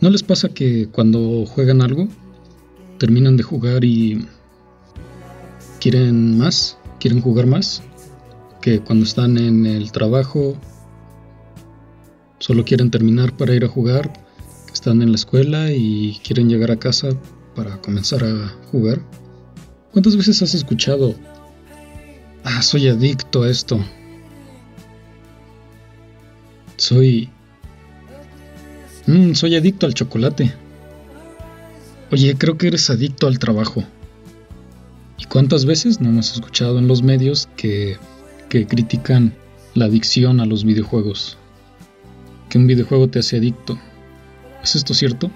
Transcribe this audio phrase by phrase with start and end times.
[0.00, 2.08] ¿No les pasa que cuando juegan algo,
[2.98, 4.26] terminan de jugar y
[5.78, 6.78] quieren más?
[6.98, 7.82] ¿Quieren jugar más?
[8.62, 10.56] Que cuando están en el trabajo,
[12.38, 14.10] solo quieren terminar para ir a jugar,
[14.72, 17.10] están en la escuela y quieren llegar a casa
[17.54, 19.02] para comenzar a jugar.
[19.92, 21.14] ¿Cuántas veces has escuchado,
[22.44, 23.78] ah, soy adicto a esto?
[26.78, 27.28] Soy...
[29.10, 30.54] Mm, soy adicto al chocolate.
[32.12, 33.82] Oye, creo que eres adicto al trabajo.
[35.18, 37.96] ¿Y cuántas veces no hemos escuchado en los medios que,
[38.48, 39.34] que critican
[39.74, 41.38] la adicción a los videojuegos?
[42.48, 43.80] Que un videojuego te hace adicto.
[44.62, 45.28] ¿Es esto cierto?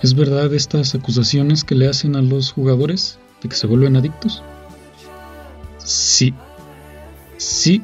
[0.00, 4.44] ¿Es verdad estas acusaciones que le hacen a los jugadores de que se vuelven adictos?
[5.78, 6.32] Sí.
[7.36, 7.82] Sí.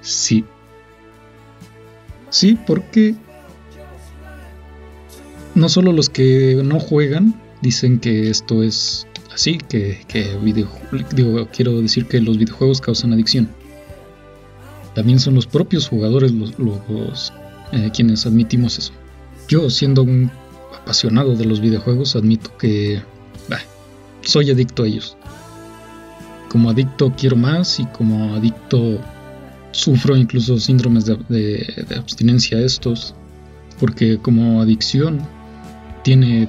[0.00, 0.44] Sí.
[2.30, 3.14] Sí, porque
[5.58, 11.82] no solo los que no juegan dicen que esto es así, que, que digo, quiero
[11.82, 13.48] decir que los videojuegos causan adicción.
[14.94, 17.32] También son los propios jugadores los,
[17.72, 18.92] eh, quienes admitimos eso.
[19.48, 20.30] Yo, siendo un
[20.76, 23.02] apasionado de los videojuegos, admito que
[24.22, 25.16] soy adicto a ellos.
[26.48, 28.98] Como adicto quiero más y como adicto
[29.70, 33.14] sufro incluso síndromes de, abstinencia estos,
[33.78, 35.20] porque como adicción
[36.08, 36.48] tiene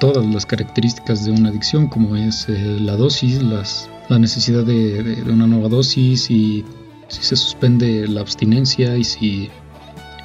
[0.00, 5.22] todas las características de una adicción, como es eh, la dosis, las, la necesidad de,
[5.30, 6.64] una nueva dosis y
[7.08, 9.50] si se suspende la abstinencia y si,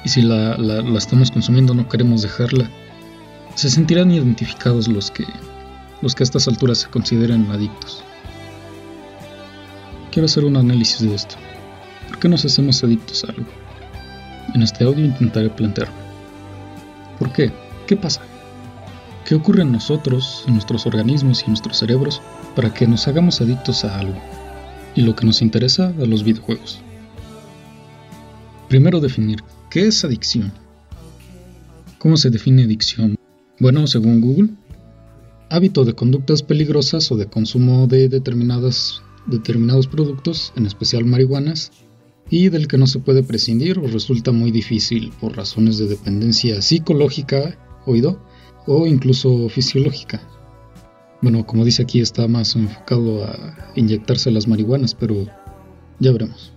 [0.02, 2.70] y si la, la, estamos consumiendo no queremos dejarla,
[3.54, 5.26] se sentirán identificados los que,
[6.00, 8.02] los que a estas alturas se consideran adictos.
[10.10, 11.34] Quiero hacer un análisis de esto.
[12.08, 13.50] ¿Por qué nos hacemos adictos a algo?
[14.54, 15.94] En este audio intentaré plantearlo.
[17.18, 17.52] ¿Por qué?
[17.86, 18.22] ¿Qué pasa?
[19.30, 22.20] ¿Qué ocurre en nosotros, en nuestros organismos y en nuestros cerebros
[22.56, 24.18] para que nos hagamos adictos a algo?
[24.96, 26.80] Y lo que nos interesa a los videojuegos.
[28.68, 29.38] Primero definir,
[29.70, 30.52] ¿qué es adicción?
[31.98, 33.14] ¿Cómo se define adicción?
[33.60, 34.50] Bueno, según Google,
[35.48, 41.70] hábito de conductas peligrosas o de consumo de determinadas, determinados productos, en especial marihuanas,
[42.30, 46.60] y del que no se puede prescindir o resulta muy difícil por razones de dependencia
[46.62, 48.28] psicológica, oído,
[48.72, 50.20] o incluso fisiológica.
[51.22, 55.26] Bueno, como dice aquí, está más enfocado a inyectarse las marihuanas, pero
[55.98, 56.52] ya veremos.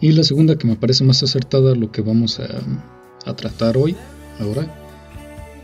[0.00, 2.48] Y la segunda que me parece más acertada, lo que vamos a,
[3.24, 3.94] a tratar hoy,
[4.40, 4.66] ahora,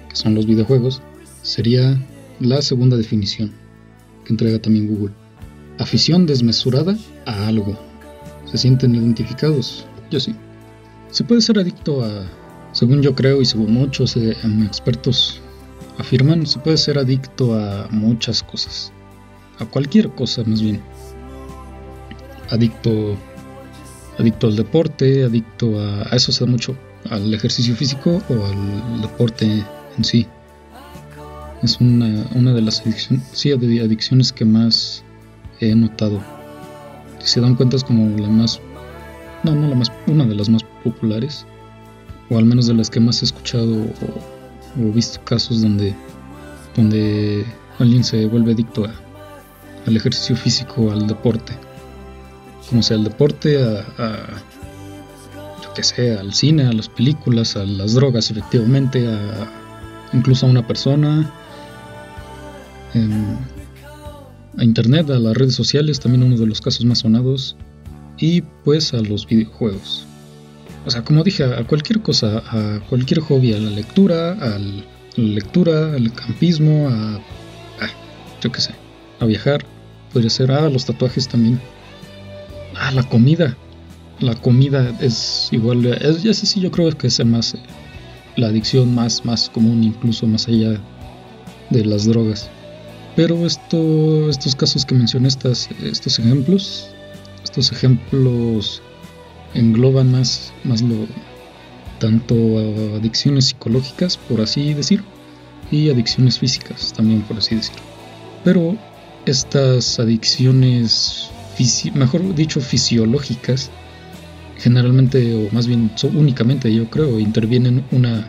[0.09, 1.03] que son los videojuegos,
[1.43, 2.01] sería
[2.39, 3.53] la segunda definición
[4.25, 5.13] que entrega también Google.
[5.79, 7.77] Afición desmesurada a algo
[8.53, 9.87] ¿Se sienten identificados?
[10.11, 10.35] Yo sí.
[11.11, 12.27] Se puede ser adicto a,
[12.83, 15.41] según yo creo y según muchos eh, expertos
[15.99, 18.93] afirman, se puede ser adicto a muchas cosas.
[19.61, 20.83] A cualquier cosa más bien.
[22.51, 23.17] Adicto,
[24.19, 26.77] adicto al deporte, adicto a, eso se da mucho,
[27.09, 29.47] al ejercicio físico o al deporte
[29.97, 30.27] en sí.
[31.63, 33.23] Es una, una de las adicciones,
[33.81, 35.05] adicciones que más
[35.61, 36.21] he notado
[37.21, 38.61] si se dan cuenta es como la más,
[39.45, 41.47] no, no la más, una de las más populares,
[42.33, 45.95] o al menos de las que más he escuchado o, visto casos donde,
[46.77, 47.45] donde
[47.79, 48.93] alguien se vuelve adicto a,
[49.87, 51.53] al ejercicio físico, al deporte,
[52.69, 54.43] como sea al deporte, a, a
[55.63, 59.63] yo que sé, al cine, a las películas, a las drogas, efectivamente, a
[60.13, 61.31] incluso a una persona.
[64.59, 67.57] A Internet, a las redes sociales, también uno de los casos más sonados,
[68.19, 70.07] y pues a los videojuegos.
[70.85, 74.85] O sea, como dije, a cualquier cosa, a cualquier hobby, a la lectura, a la
[75.17, 77.21] lectura, al campismo, a,
[78.41, 78.75] yo qué sé,
[79.21, 79.65] a viajar,
[80.13, 81.61] podría ser, a los tatuajes también,
[82.77, 83.57] a la comida.
[84.19, 87.55] La comida es igual, es, ya sé si yo creo que es más,
[88.37, 90.81] la adicción más, más común, incluso más allá
[91.71, 92.51] de las drogas.
[93.15, 96.89] Pero esto, estos casos que mencioné, estas, estos ejemplos,
[97.45, 98.83] estos ejemplos
[99.55, 101.07] engloban más, más lo,
[101.99, 102.35] tanto
[102.97, 105.05] adicciones psicológicas, por así decir,
[105.71, 107.77] y adicciones físicas, también por así decir.
[108.45, 108.77] Pero
[109.25, 111.31] estas adicciones,
[111.95, 113.71] mejor dicho, fisiológicas,
[114.59, 118.27] generalmente, o más bien únicamente yo creo, intervienen una,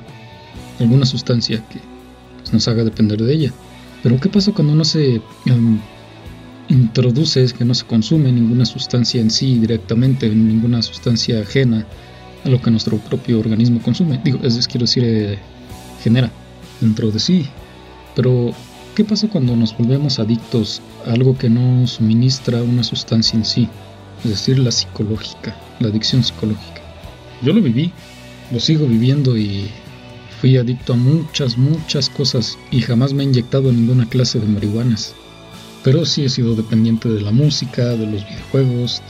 [0.80, 1.80] alguna sustancia que
[2.40, 3.54] pues, nos haga depender de ella.
[4.04, 5.80] Pero ¿qué pasa cuando no se em,
[6.70, 11.86] introduce, que no se consume ninguna sustancia en sí directamente, ninguna sustancia ajena
[12.44, 14.20] a lo que nuestro propio organismo consume?
[14.24, 15.38] Digo, es quiero decir, eh,
[16.04, 16.32] genera
[16.82, 17.48] dentro de sí.
[18.16, 18.52] Pero,
[18.96, 23.70] ¿qué pasa cuando nos volvemos adictos a algo que no suministra una sustancia en sí?
[24.24, 26.82] Es decir, la psicológica, la adicción psicológica.
[27.42, 27.92] Yo lo viví,
[28.52, 29.70] lo sigo viviendo y
[30.40, 35.16] fui adicto a muchas, muchas cosas y jamás me he inyectado ninguna clase de marihuanas.
[35.84, 39.02] Pero sí he sido dependiente de la música, de los videojuegos,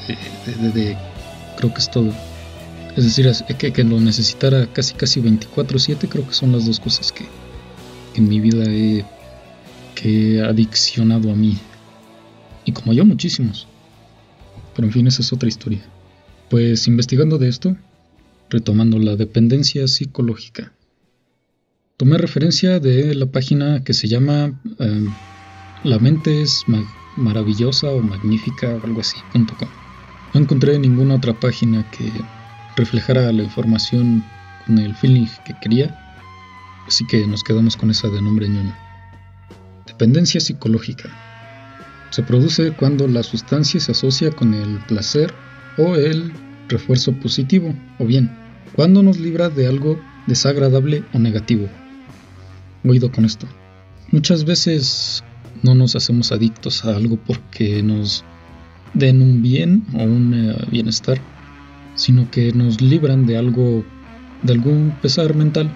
[0.74, 0.98] de,
[1.58, 2.12] creo que es todo.
[2.98, 7.12] Es decir, que, que lo necesitara casi casi 24/7 creo que son las dos cosas
[7.12, 7.26] que,
[8.16, 9.06] en mi vida he,
[9.96, 11.58] que he adiccionado a mí.
[12.66, 13.68] Y como yo, muchísimos.
[14.76, 15.82] Pero en fin, esa es otra historia.
[16.50, 17.76] Pues investigando de esto,
[18.50, 20.74] retomando la dependencia psicológica.
[21.98, 25.06] Tomé referencia de la página que se llama eh,
[25.84, 26.66] la mente es
[27.18, 29.18] maravillosa o magnífica o algo así.
[29.34, 29.68] .com.
[30.34, 32.12] No encontré ninguna otra página que
[32.76, 34.24] reflejara la información
[34.66, 35.96] con el feeling que quería,
[36.88, 38.76] así que nos quedamos con esa de nombre ñoño.
[39.86, 41.10] Dependencia psicológica.
[42.10, 45.34] Se produce cuando la sustancia se asocia con el placer
[45.78, 46.32] o el
[46.70, 48.36] refuerzo positivo, o bien,
[48.76, 51.68] cuando nos libra de algo desagradable o negativo.
[52.86, 53.48] Oído con esto.
[54.12, 55.24] Muchas veces
[55.64, 58.24] no nos hacemos adictos a algo porque nos
[58.94, 61.20] den un bien o un eh, bienestar,
[61.96, 63.84] sino que nos libran de algo,
[64.44, 65.72] de algún pesar mental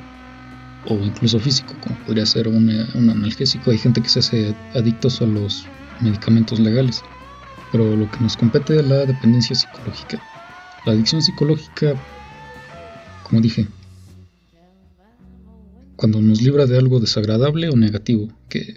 [0.88, 3.72] o incluso físico, como podría ser un, eh, un analgésico.
[3.72, 5.66] Hay gente que se hace adictos a los
[6.02, 7.02] medicamentos legales,
[7.72, 10.22] pero lo que nos compete es la dependencia psicológica.
[10.86, 11.96] La adicción psicológica,
[13.24, 13.68] como dije,
[15.96, 18.76] cuando nos libra de algo desagradable o negativo, que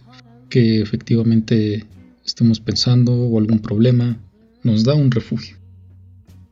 [0.51, 1.87] que efectivamente
[2.27, 4.21] estemos pensando o algún problema,
[4.63, 5.57] nos da un refugio.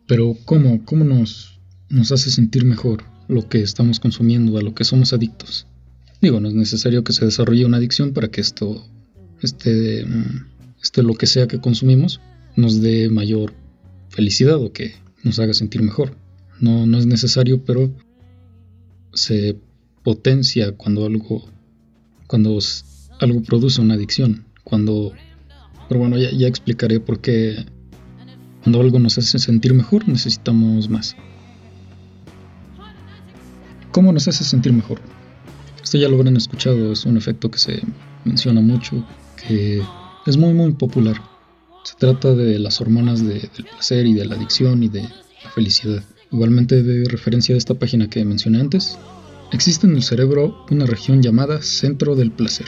[0.07, 0.85] Pero ¿cómo?
[0.87, 1.61] ¿Cómo nos,
[2.11, 5.67] hace sentir mejor lo que estamos consumiendo, a lo que somos adictos?
[6.23, 8.87] Digo, no es necesario que se desarrolle una adicción para que esto,
[9.43, 10.07] este,
[10.83, 12.21] este lo que sea que consumimos,
[12.57, 13.53] nos dé mayor
[14.09, 16.17] felicidad o que nos haga sentir mejor.
[16.61, 17.93] No, no es necesario, pero
[19.13, 19.57] se
[20.03, 21.49] potencia cuando algo,
[22.27, 22.59] cuando
[23.21, 24.45] algo produce una adicción.
[24.65, 25.13] Cuando,
[25.89, 27.65] pero bueno, ya, explicaré por qué
[28.63, 31.17] cuando algo nos hace sentir mejor necesitamos más.
[33.93, 35.01] ¿Cómo nos hace sentir mejor?
[35.83, 37.83] Esto ya lo habrán escuchado, es un efecto que se
[38.25, 39.05] menciona mucho,
[39.47, 39.83] que
[40.27, 41.21] es muy muy popular.
[41.85, 46.05] Se trata de las hormonas del placer y de la adicción y de la felicidad.
[46.31, 48.99] Igualmente de referencia a esta página que mencioné antes,
[49.53, 52.67] existe en el cerebro una región llamada centro del placer.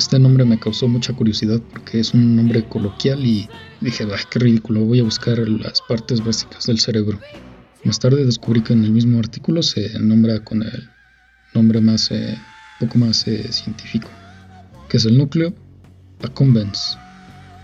[0.00, 3.50] Este nombre me causó mucha curiosidad porque es un nombre coloquial y
[3.82, 4.80] dije, ¡ay, qué ridículo!
[4.80, 7.20] Voy a buscar las partes básicas del cerebro.
[7.84, 10.88] Más tarde descubrí que en el mismo artículo se nombra con el
[11.52, 12.38] nombre más, eh,
[12.80, 14.08] poco más eh, científico,
[14.88, 15.52] que es el núcleo
[16.22, 16.96] accumbens,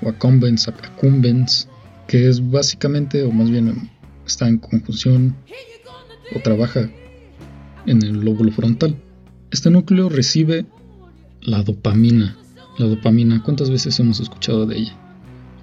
[0.02, 1.70] o accumbens, accumbens,
[2.06, 3.90] que es básicamente, o más bien
[4.26, 5.34] está en conjunción
[6.34, 6.86] o trabaja
[7.86, 8.94] en el lóbulo frontal.
[9.50, 10.66] Este núcleo recibe
[11.46, 12.36] la dopamina.
[12.78, 14.96] La dopamina, ¿cuántas veces hemos escuchado de ella?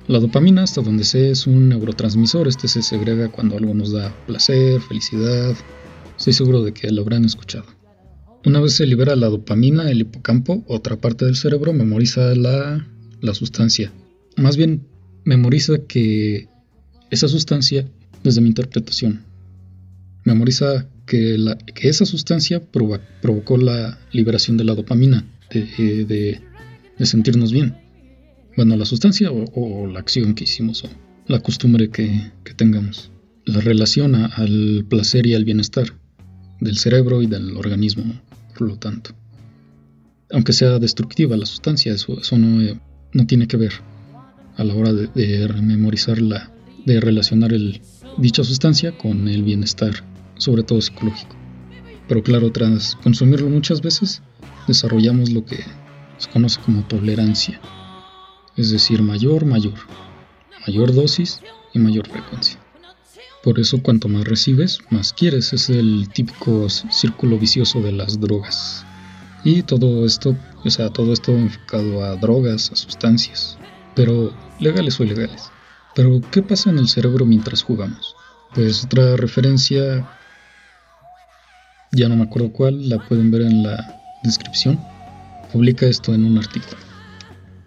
[0.08, 2.48] La dopamina, hasta donde sé, es un neurotransmisor.
[2.48, 5.56] Este se segrega cuando algo nos da placer, felicidad.
[6.18, 7.66] Estoy seguro de que lo habrán escuchado.
[8.46, 12.88] Una vez se libera la dopamina, el hipocampo, otra parte del cerebro, memoriza la,
[13.22, 13.92] la sustancia.
[14.36, 14.88] Más bien,
[15.26, 16.50] memoriza que
[17.12, 17.88] esa sustancia,
[18.24, 19.24] desde mi interpretación,
[20.24, 25.26] memoriza que, la, que esa sustancia provocó la liberación de la dopamina
[25.62, 26.42] de,
[27.00, 27.76] sentirnos bien.
[28.56, 30.90] Bueno, la sustancia o, la acción que hicimos o
[31.28, 33.12] la costumbre que, tengamos.
[33.46, 35.88] La relaciona al placer y al bienestar
[36.60, 38.22] del cerebro y del organismo,
[38.58, 39.12] por lo tanto.
[40.32, 42.80] Aunque sea destructiva la sustancia, eso, no, eh,
[43.12, 43.74] no tiene que ver
[44.56, 46.52] a la hora de, de memorizarla,
[46.86, 47.82] de relacionar el,
[48.18, 50.06] dicha sustancia con el bienestar,
[50.38, 51.36] sobre todo psicológico.
[52.08, 54.22] Pero claro, tras consumirlo muchas veces,
[54.68, 55.64] desarrollamos lo que
[56.18, 57.60] se conoce como tolerancia,
[58.56, 59.76] es decir, mayor, mayor,
[60.66, 61.42] mayor dosis
[61.74, 62.60] y mayor frecuencia.
[63.44, 68.86] Por eso cuanto más recibes, más quieres, es el típico círculo vicioso de las drogas.
[69.44, 73.58] Y todo esto, o sea, todo esto enfocado a drogas, a sustancias,
[73.96, 75.52] pero legales o ilegales.
[75.94, 78.16] Pero, ¿qué pasa en el cerebro mientras jugamos?
[78.56, 80.10] Pues otra referencia,
[81.92, 84.80] ya no me acuerdo cuál, la pueden ver en la descripción,
[85.52, 86.78] publica esto en un artículo.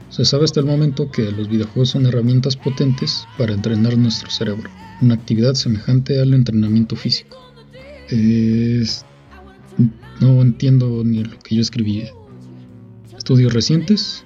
[0.08, 4.70] Se sabe hasta el momento que los videojuegos son herramientas potentes para entrenar nuestro cerebro,
[5.02, 7.38] una actividad semejante al entrenamiento físico.
[10.20, 12.04] No entiendo ni lo que yo escribí.
[13.16, 14.24] Estudios recientes.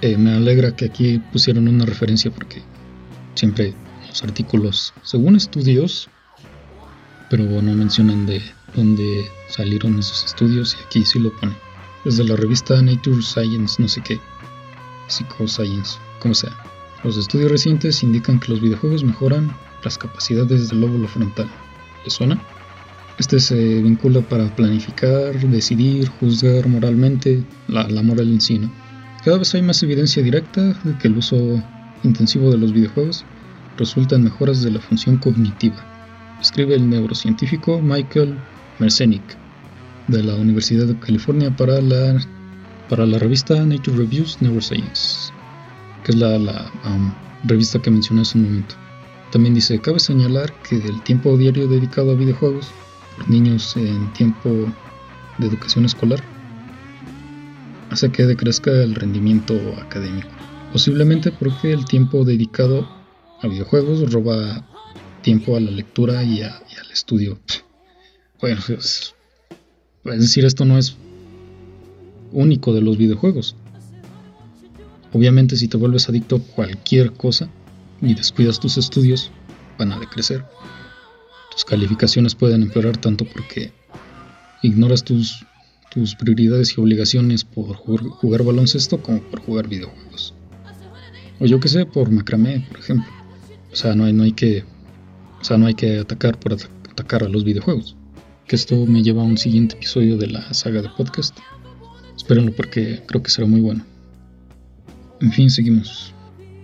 [0.00, 2.62] Eh, me alegra que aquí pusieron una referencia porque
[3.34, 3.74] siempre
[4.08, 6.08] los artículos, según estudios,
[7.30, 8.40] pero no mencionan de
[8.74, 11.67] dónde salieron esos estudios y aquí sí lo pone.
[12.04, 14.20] Desde la revista Nature Science, no sé qué,
[15.08, 16.56] Psychoscience, como sea.
[17.02, 19.52] Los estudios recientes indican que los videojuegos mejoran
[19.82, 21.48] las capacidades del lóbulo frontal.
[22.04, 22.40] ¿Le suena?
[23.18, 28.60] Este se vincula para planificar, decidir, juzgar moralmente, la, moral en sí.
[29.24, 31.62] Cada vez hay más evidencia directa de que el uso
[32.04, 33.24] intensivo de los videojuegos
[33.76, 35.76] resulta en mejoras de la función cognitiva,
[36.40, 38.38] escribe el neurocientífico Michael
[38.78, 39.47] Merzenich
[40.08, 42.20] de la Universidad de California para la,
[42.88, 45.32] para la revista Nature Reviews Neuroscience,
[46.04, 47.12] que es la, um,
[47.44, 48.74] revista que mencioné hace un momento.
[49.30, 52.70] También dice, cabe señalar que el tiempo diario dedicado a videojuegos
[53.26, 54.48] niños en tiempo
[55.38, 56.22] de educación escolar
[57.90, 60.28] hace que decrezca el rendimiento académico.
[60.72, 62.88] Posiblemente porque el tiempo dedicado
[63.42, 64.64] a videojuegos roba
[65.22, 67.38] tiempo a la lectura y, al estudio.
[68.40, 69.16] Bueno, es,
[70.12, 70.96] es decir, esto no es
[72.32, 73.56] único de los videojuegos.
[75.12, 77.48] Obviamente si te vuelves adicto a cualquier cosa
[78.02, 79.30] y descuidas tus estudios,
[79.78, 80.44] van a decrecer
[81.64, 83.72] calificaciones pueden empeorar tanto porque
[84.62, 85.44] ignoras tus,
[85.90, 90.34] tus prioridades y obligaciones por jugar, baloncesto como por jugar videojuegos.
[91.40, 93.10] O yo que sé, por macramé, por ejemplo.
[93.72, 94.64] O sea, no hay, no hay que.
[95.40, 96.54] O sea, no hay que atacar por
[96.90, 97.96] atacar a los videojuegos.
[98.48, 101.38] Que esto me lleva a un siguiente episodio de la saga de podcast.
[102.16, 103.84] Espérenlo porque creo que será muy bueno.
[105.20, 106.14] En fin, seguimos.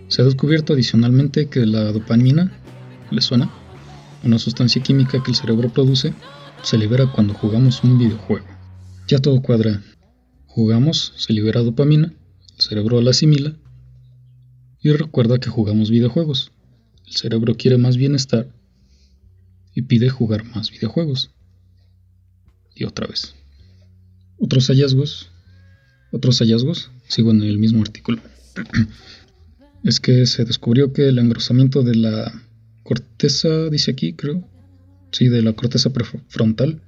[0.07, 2.51] Se ha descubierto adicionalmente que la dopamina,
[3.11, 3.51] ¿le suena?
[4.25, 6.13] una sustancia química que el cerebro produce,
[6.63, 8.45] se libera cuando jugamos un videojuego.
[9.07, 9.83] Ya todo cuadra.
[10.47, 12.13] Jugamos, se libera dopamina,
[12.55, 13.55] el cerebro la asimila
[14.81, 16.51] y recuerda que jugamos videojuegos.
[17.05, 18.47] El cerebro quiere más bienestar
[19.75, 21.34] y pide jugar más videojuegos.
[22.75, 23.33] Y otra vez.
[24.37, 25.29] Otros hallazgos,
[26.11, 28.21] otros hallazgos, sigo en el mismo artículo,
[29.83, 32.33] es que se descubrió que el engrosamiento de la
[32.83, 34.47] corteza, dice aquí, creo.
[35.11, 36.81] Sí, de la corteza prefrontal,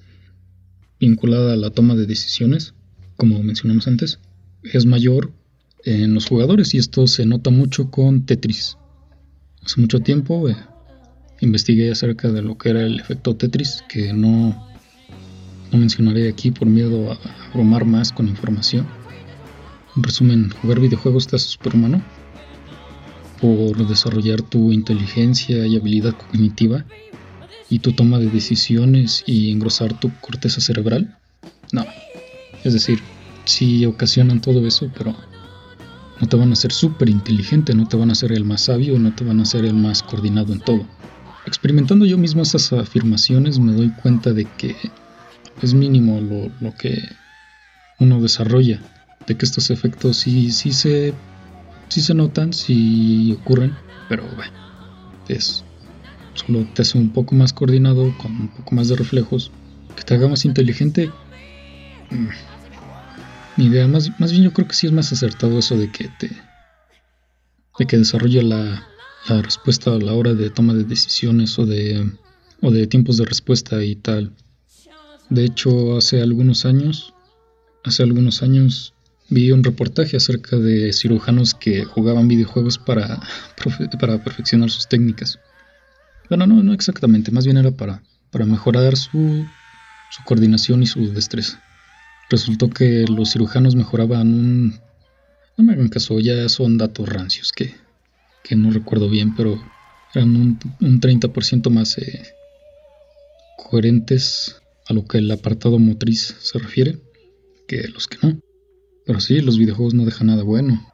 [1.00, 2.74] vinculada a la toma de decisiones,
[3.16, 4.20] como mencionamos antes,
[4.64, 5.32] es mayor
[5.84, 8.78] en los jugadores y esto se nota mucho con Tetris.
[9.64, 10.58] Hace mucho tiempo eh,
[11.42, 14.68] investigué acerca de lo que era el efecto Tetris, que no,
[15.72, 17.18] no mencionaré aquí por miedo a
[17.50, 18.88] abrumar más con información.
[19.96, 22.02] En resumen, jugar videojuegos te hace superhumano
[23.42, 26.86] por desarrollar tu inteligencia y habilidad cognitiva
[27.70, 31.18] y tu toma de decisiones y engrosar tu corteza cerebral?
[31.72, 31.86] No.
[32.64, 33.00] Es decir,
[33.46, 35.16] sí ocasionan todo eso, pero
[36.20, 38.98] no te van a hacer súper inteligente, no te van a hacer el más sabio,
[38.98, 40.86] no te van a hacer el más coordinado en todo.
[41.46, 44.76] Experimentando yo mismo esas afirmaciones me doy cuenta de que
[45.62, 46.98] es mínimo lo, lo que
[48.00, 48.82] uno desarrolla,
[49.26, 51.14] de que estos efectos sí, sí se
[51.90, 53.76] sí se notan, sí ocurren,
[54.08, 54.52] pero bueno,
[55.28, 55.64] es
[56.34, 59.52] solo te hace un poco más coordinado, con un poco más de reflejos,
[59.96, 61.12] que te haga más inteligente.
[63.56, 65.90] Mi mm, idea, más, más bien yo creo que sí es más acertado eso de
[65.90, 66.30] que te
[67.80, 68.88] de que desarrolla la,
[69.28, 72.12] la respuesta a la hora de toma de decisiones o de
[72.62, 74.34] o de tiempos de respuesta y tal.
[75.30, 77.14] De hecho, hace algunos años,
[77.84, 78.94] hace algunos años
[79.30, 83.20] vi un reportaje acerca de cirujanos que jugaban videojuegos para,
[84.00, 85.40] para perfeccionar sus técnicas.
[86.30, 89.46] Bueno, no, no exactamente, más bien era para, para mejorar su,
[90.12, 91.62] su coordinación y su destreza.
[92.30, 94.80] Resultó que los cirujanos mejoraban un...
[95.58, 97.76] No me hagan caso, ya son datos rancios que,
[98.44, 99.60] que no recuerdo bien, pero
[100.14, 102.34] eran un, un 30% más eh,
[103.58, 107.00] coherentes a lo que el apartado motriz se refiere
[107.68, 108.40] que los que no.
[109.06, 110.86] Pero sí, los videojuegos no dejan nada bueno.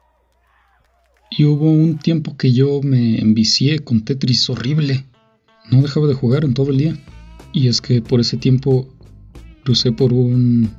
[1.30, 5.04] Y hubo un tiempo que yo me envicié con Tetris horrible.
[5.70, 6.96] No dejaba de jugar en todo el día.
[7.52, 8.88] Y es que por ese tiempo
[9.64, 10.70] crucé por un,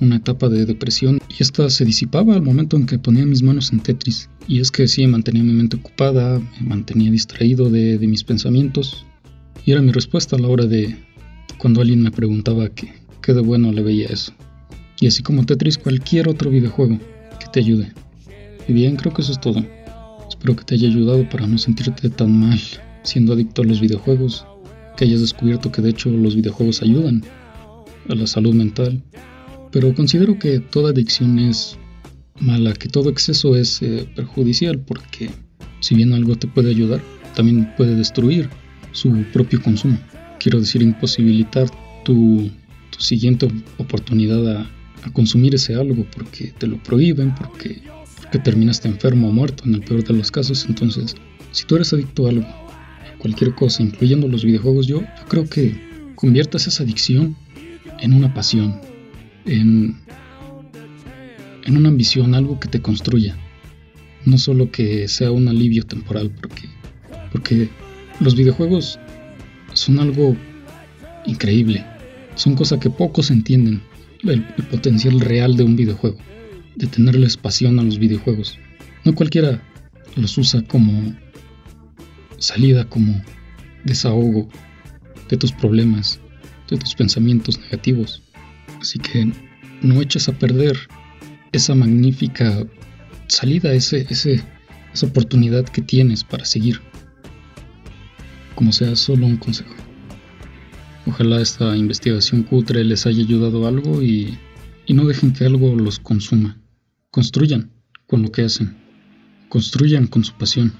[0.00, 3.72] una etapa de depresión y esta se disipaba al momento en que ponía mis manos
[3.72, 4.28] en Tetris.
[4.48, 9.06] Y es que sí, mantenía mi mente ocupada, me mantenía distraído de, de mis pensamientos.
[9.64, 10.96] Y era mi respuesta a la hora de
[11.58, 14.32] cuando alguien me preguntaba qué, qué de bueno le veía eso
[15.00, 16.98] y así como Tetris cualquier otro videojuego
[17.38, 17.92] que te ayude.
[18.68, 19.64] Y bien, creo que eso es todo.
[20.28, 22.58] Espero que te haya ayudado para no sentirte tan mal
[23.02, 24.44] siendo adicto a los videojuegos,
[24.96, 27.22] que hayas descubierto que de hecho los videojuegos ayudan.
[28.08, 29.02] a la salud mental,
[29.72, 31.76] pero considero que toda adicción es
[32.38, 35.28] mala, que todo exceso es eh, perjudicial porque
[35.80, 37.00] si bien algo te puede ayudar,
[37.34, 38.48] también puede destruir
[38.92, 39.98] su propio consumo.
[40.38, 41.68] Quiero decir, imposibilitar
[42.04, 42.50] tu,
[42.98, 44.70] siguiente oportunidad a,
[45.12, 47.80] consumir ese algo porque te lo prohíben, porque,
[48.16, 50.66] porque terminaste enfermo o muerto en el peor de los casos.
[50.68, 51.14] Entonces,
[51.52, 55.48] si tú eres adicto a algo, a cualquier cosa, incluyendo los videojuegos, yo, yo creo
[55.48, 55.80] que
[56.16, 57.36] conviertas esa adicción
[58.00, 58.80] en una pasión,
[59.44, 59.96] en,
[61.64, 63.36] en una ambición, algo que te construya.
[64.24, 66.68] No solo que sea un alivio temporal, porque,
[67.30, 67.68] porque
[68.18, 68.98] los videojuegos
[69.76, 70.36] son algo
[71.26, 71.84] increíble.
[72.34, 73.82] Son cosas que pocos entienden.
[74.22, 76.16] El, el, potencial real de un videojuego.
[76.74, 78.58] De tenerles pasión a los videojuegos.
[79.04, 79.62] No cualquiera
[80.16, 81.14] los usa como
[82.38, 83.22] salida, como
[83.84, 84.48] desahogo
[85.28, 86.20] de tus problemas,
[86.70, 88.22] de tus pensamientos negativos.
[88.80, 89.30] Así que
[89.82, 90.76] no eches a perder
[91.52, 92.66] esa magnífica
[93.28, 94.42] salida, ese, ese,
[94.92, 96.80] esa oportunidad que tienes para seguir.
[98.56, 99.72] Como sea solo un consejo.
[101.06, 104.36] Ojalá esta investigación cutre les haya ayudado algo y,
[104.86, 106.60] y no dejen que algo los consuma.
[107.12, 107.70] Construyan
[108.08, 108.76] con lo que hacen.
[109.48, 110.72] Construyan con su pasión.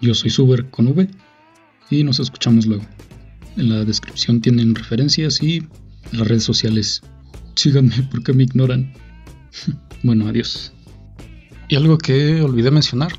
[0.00, 1.10] Yo soy Suber con V
[1.90, 2.84] y nos escuchamos luego.
[3.56, 5.62] En la descripción tienen referencias y
[6.12, 7.02] las redes sociales.
[7.54, 8.94] Síganme porque me ignoran.
[10.02, 10.72] bueno, adiós.
[11.68, 13.12] Y algo que olvidé mencionar,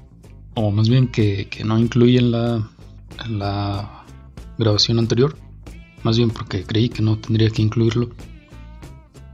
[0.55, 2.69] o más bien que, no incluí en la,
[3.27, 4.05] la
[4.57, 5.37] grabación anterior,
[6.03, 8.09] más bien porque creí que no tendría que incluirlo,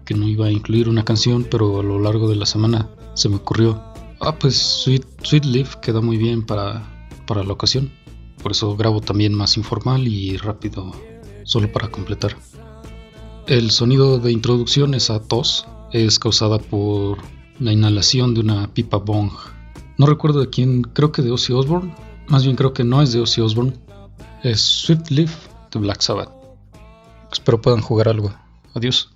[0.05, 3.29] que no iba a incluir una canción, pero a lo largo de la semana se
[3.29, 3.81] me ocurrió,
[4.21, 7.91] ah, pues Sweet, Sweet Leaf queda muy bien para, para la ocasión.
[8.42, 10.92] Por eso grabo también más informal y rápido,
[11.44, 12.37] solo para completar.
[13.48, 17.18] El sonido de introducción, esa tos, es causada por
[17.59, 19.31] la inhalación de una pipa bong.
[19.98, 21.94] No recuerdo de quién, creo que de Ozzy Osbourne.
[22.29, 23.74] Más bien creo que no es de Ozzy Osbourne.
[24.44, 26.29] Es Swift Leaf de Black Sabbath.
[27.31, 28.33] Espero puedan jugar algo.
[28.75, 29.09] Adiós.